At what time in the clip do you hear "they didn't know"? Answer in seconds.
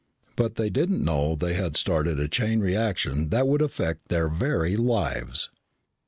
0.55-1.35